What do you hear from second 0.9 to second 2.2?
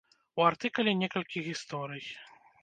некалькі гісторый.